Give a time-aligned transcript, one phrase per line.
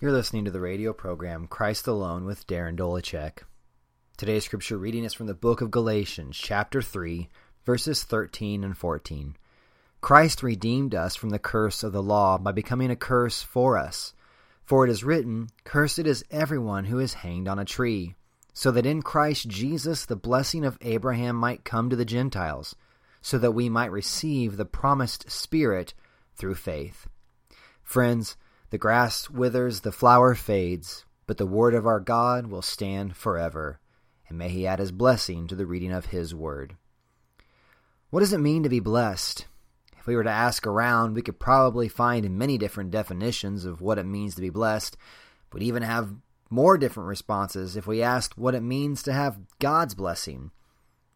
[0.00, 3.42] You're listening to the radio program Christ Alone with Darren Dolachek.
[4.16, 7.28] Today's scripture reading is from the book of Galatians, chapter 3,
[7.66, 9.36] verses 13 and 14.
[10.00, 14.14] Christ redeemed us from the curse of the law by becoming a curse for us.
[14.64, 18.14] For it is written, Cursed is everyone who is hanged on a tree,
[18.54, 22.74] so that in Christ Jesus the blessing of Abraham might come to the Gentiles,
[23.20, 25.92] so that we might receive the promised Spirit
[26.36, 27.06] through faith.
[27.82, 28.38] Friends,
[28.70, 33.80] the grass withers, the flower fades, but the word of our God will stand forever.
[34.28, 36.76] And may he add his blessing to the reading of his word.
[38.10, 39.46] What does it mean to be blessed?
[39.98, 43.98] If we were to ask around, we could probably find many different definitions of what
[43.98, 44.96] it means to be blessed.
[45.52, 46.14] We'd even have
[46.48, 50.52] more different responses if we asked what it means to have God's blessing.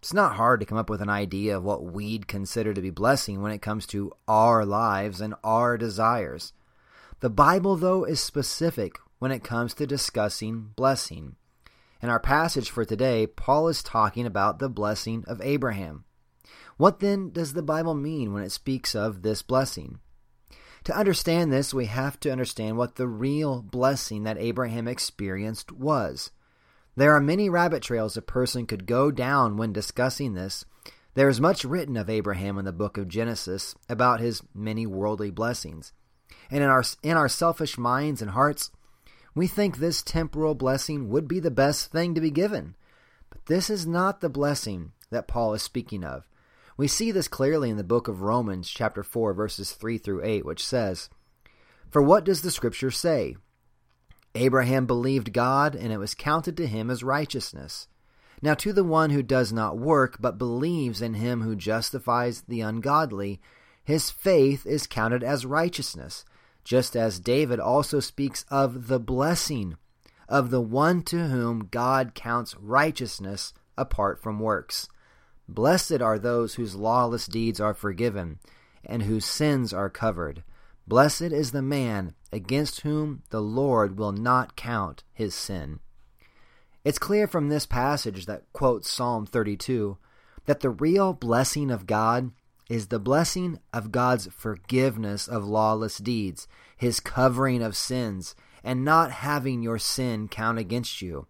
[0.00, 2.90] It's not hard to come up with an idea of what we'd consider to be
[2.90, 6.52] blessing when it comes to our lives and our desires.
[7.22, 11.36] The Bible, though, is specific when it comes to discussing blessing.
[12.02, 16.02] In our passage for today, Paul is talking about the blessing of Abraham.
[16.78, 20.00] What then does the Bible mean when it speaks of this blessing?
[20.82, 26.32] To understand this, we have to understand what the real blessing that Abraham experienced was.
[26.96, 30.64] There are many rabbit trails a person could go down when discussing this.
[31.14, 35.30] There is much written of Abraham in the book of Genesis about his many worldly
[35.30, 35.92] blessings.
[36.50, 38.70] And in our, in our selfish minds and hearts,
[39.34, 42.74] we think this temporal blessing would be the best thing to be given.
[43.30, 46.26] But this is not the blessing that Paul is speaking of.
[46.76, 50.44] We see this clearly in the book of Romans, chapter 4, verses 3 through 8,
[50.44, 51.08] which says,
[51.90, 53.36] For what does the scripture say?
[54.34, 57.88] Abraham believed God, and it was counted to him as righteousness.
[58.40, 62.62] Now to the one who does not work, but believes in him who justifies the
[62.62, 63.40] ungodly,
[63.84, 66.24] his faith is counted as righteousness
[66.64, 69.76] just as David also speaks of the blessing
[70.28, 74.88] of the one to whom God counts righteousness apart from works.
[75.48, 78.38] Blessed are those whose lawless deeds are forgiven
[78.84, 80.42] and whose sins are covered.
[80.86, 85.80] Blessed is the man against whom the Lord will not count his sin.
[86.84, 89.98] It's clear from this passage that quotes Psalm 32
[90.46, 92.32] that the real blessing of God
[92.72, 98.34] is the blessing of God's forgiveness of lawless deeds, his covering of sins,
[98.64, 101.26] and not having your sin count against you.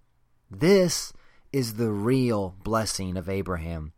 [0.48, 1.12] This
[1.52, 3.92] is the real blessing of Abraham,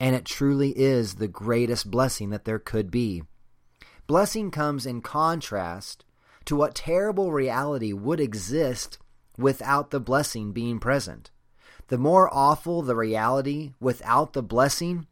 [0.00, 3.22] and it truly is the greatest blessing that there could be.
[4.06, 6.06] Blessing comes in contrast
[6.46, 8.96] to what terrible reality would exist
[9.36, 11.30] without the blessing being present.
[11.88, 15.06] The more awful the reality without the blessing,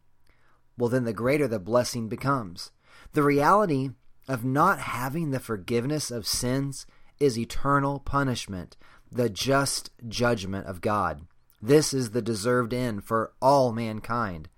[0.77, 2.71] well, then the greater the blessing becomes.
[3.12, 3.91] The reality
[4.29, 6.87] of not having the forgiveness of sins
[7.21, 8.77] is eternal punishment,
[9.11, 11.27] the just judgment of God.
[11.62, 14.49] This is the deserved end for all mankind.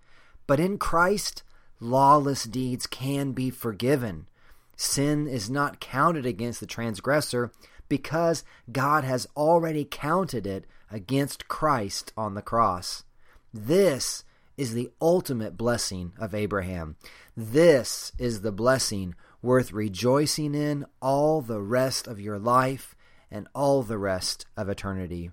[0.47, 1.43] But in Christ,
[1.81, 4.28] lawless deeds can be forgiven.
[4.77, 7.53] Sin is not counted against the transgressor
[7.88, 13.04] because God has already counted it against Christ on the cross.
[13.53, 14.25] This
[14.56, 16.97] is the ultimate blessing of Abraham.
[17.37, 22.95] This is the blessing worth rejoicing in all the rest of your life
[23.31, 25.31] and all the rest of eternity.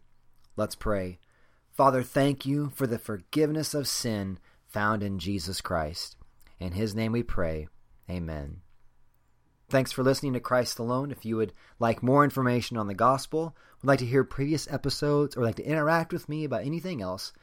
[0.56, 1.20] Let's pray.
[1.72, 6.16] Father, thank you for the forgiveness of sin found in Jesus Christ.
[6.60, 7.68] In his name we pray.
[8.10, 8.62] Amen.
[9.70, 11.10] Thanks for listening to Christ Alone.
[11.10, 15.36] If you would like more information on the gospel, would like to hear previous episodes,
[15.36, 17.34] or like to interact with me about anything else,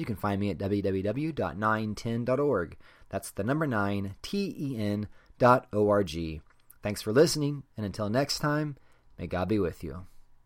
[0.00, 2.76] you can find me at www.9ten.org.
[3.10, 6.40] That's the number 9, T-E-N dot O-R-G.
[6.82, 8.76] Thanks for listening, and until next time,
[9.18, 10.06] may God be with you.